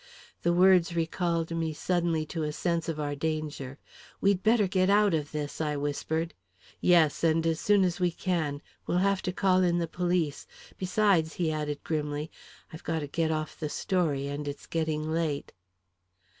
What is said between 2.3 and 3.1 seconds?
a sense of